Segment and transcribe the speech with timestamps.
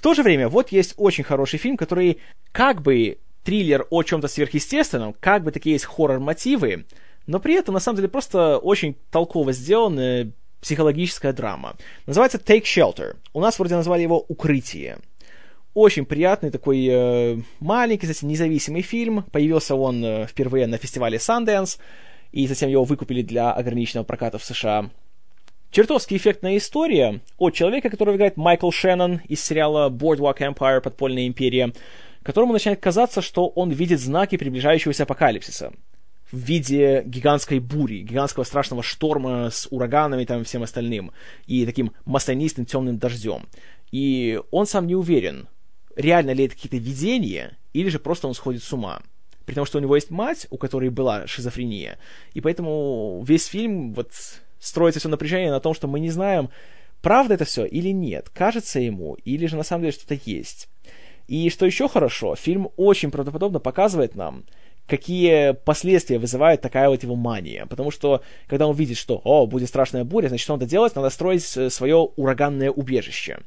[0.00, 2.20] В то же время, вот есть очень хороший фильм, который
[2.52, 6.86] как бы триллер о чем-то сверхъестественном, как бы такие есть хоррор-мотивы,
[7.26, 10.32] но при этом, на самом деле, просто очень толково сделанная
[10.62, 11.76] психологическая драма.
[12.06, 13.16] Называется Take Shelter.
[13.34, 15.00] У нас вроде назвали его «Укрытие».
[15.74, 19.24] Очень приятный такой э, маленький, кстати, независимый фильм.
[19.24, 21.78] Появился он э, впервые на фестивале Sundance,
[22.32, 24.88] и затем его выкупили для ограниченного проката в США.
[25.70, 31.72] Чертовски эффектная история от человека, который играет Майкл Шеннон из сериала Boardwalk Empire «Подпольная империя»,
[32.24, 35.72] которому начинает казаться, что он видит знаки приближающегося апокалипсиса
[36.32, 41.12] в виде гигантской бури, гигантского страшного шторма с ураганами и там всем остальным,
[41.46, 43.46] и таким маслянистым темным дождем.
[43.92, 45.46] И он сам не уверен,
[45.94, 49.02] реально ли это какие-то видения, или же просто он сходит с ума.
[49.46, 51.98] При том, что у него есть мать, у которой была шизофрения.
[52.34, 54.10] И поэтому весь фильм вот
[54.60, 56.50] строится все напряжение на том, что мы не знаем,
[57.02, 60.68] правда это все или нет, кажется ему, или же на самом деле что-то есть.
[61.26, 64.44] И что еще хорошо, фильм очень правдоподобно показывает нам,
[64.86, 67.66] какие последствия вызывает такая вот его мания.
[67.66, 70.96] Потому что, когда он видит, что, о, будет страшная буря, значит, что надо делать?
[70.96, 73.38] Надо строить свое ураганное убежище.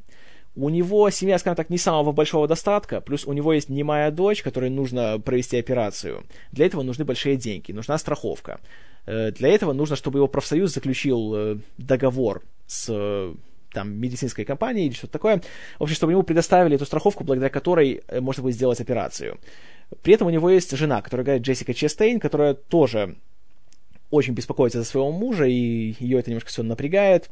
[0.55, 4.44] У него семья, скажем так, не самого большого достатка, плюс у него есть немая дочь,
[4.44, 6.23] которой нужно провести операцию.
[6.52, 8.59] Для этого нужны большие деньги, нужна страховка.
[9.06, 13.34] Э, для этого нужно, чтобы его профсоюз заключил э, договор с э,
[13.72, 15.42] там, медицинской компанией или что-то такое.
[15.80, 19.40] В общем, чтобы ему предоставили эту страховку, благодаря которой можно будет сделать операцию.
[20.02, 23.16] При этом у него есть жена, которая говорит Джессика Честейн, которая тоже
[24.10, 27.30] очень беспокоится за своего мужа, и ее это немножко все напрягает.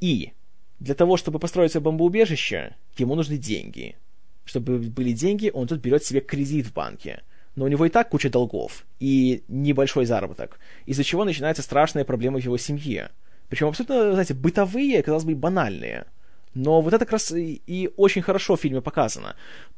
[0.00, 0.32] И
[0.78, 3.96] для того, чтобы построить себе бомбоубежище, ему нужны деньги.
[4.44, 7.22] Чтобы были деньги, он тут берет себе кредит в банке.
[7.54, 12.40] Но у него и так куча долгов и небольшой заработок, из-за чего начинаются страшные проблемы
[12.40, 13.10] в его семье.
[13.48, 16.06] Причем абсолютно, знаете, бытовые, казалось бы, банальные–
[16.54, 19.36] но вот это как раз и, очень хорошо в фильме показано.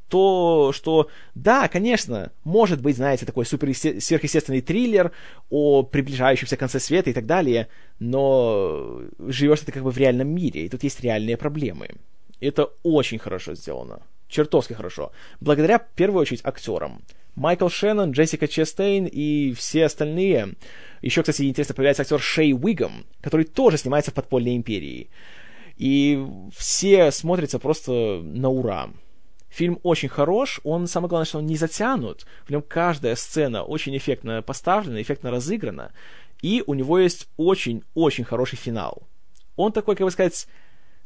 [0.08, 5.12] То, что, да, конечно, может быть, знаете, такой супер сверхъестественный триллер
[5.50, 10.66] о приближающемся конце света и так далее, но живешь ты как бы в реальном мире,
[10.66, 11.88] и тут есть реальные проблемы.
[12.40, 14.00] Это очень хорошо сделано.
[14.28, 15.12] Чертовски хорошо.
[15.40, 17.02] Благодаря, в первую очередь, актерам.
[17.36, 20.54] Майкл Шеннон, Джессика Честейн и все остальные.
[21.02, 25.10] Еще, кстати, интересно, появляется актер Шей Уигом, который тоже снимается в «Подпольной империи».
[25.76, 26.24] И
[26.56, 28.90] все смотрятся просто на ура.
[29.48, 32.26] Фильм очень хорош, он, самое главное, что он не затянут.
[32.44, 35.92] В нем каждая сцена очень эффектно поставлена, эффектно разыграна.
[36.42, 39.02] И у него есть очень-очень хороший финал.
[39.56, 40.46] Он такой, как бы сказать,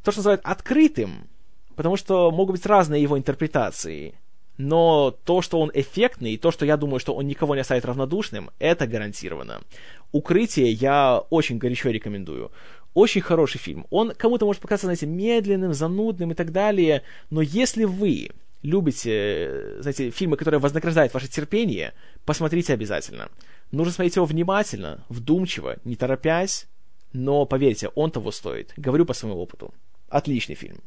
[0.02, 1.28] то, что называют открытым,
[1.76, 4.14] потому что могут быть разные его интерпретации.
[4.58, 7.84] Но то, что он эффектный, и то, что я думаю, что он никого не оставит
[7.84, 9.62] равнодушным, это гарантированно.
[10.12, 12.50] «Укрытие» я очень горячо рекомендую.
[12.94, 13.86] Очень хороший фильм.
[13.90, 18.30] Он кому-то может показаться, знаете, медленным, занудным и так далее, но если вы
[18.62, 23.28] любите, знаете, фильмы, которые вознаграждают ваше терпение, посмотрите обязательно.
[23.70, 26.66] Нужно смотреть его внимательно, вдумчиво, не торопясь,
[27.12, 28.72] но поверьте, он того стоит.
[28.76, 29.72] Говорю по своему опыту.
[30.08, 30.78] Отличный фильм.